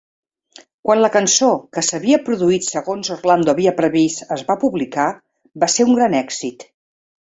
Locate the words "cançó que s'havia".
1.15-2.19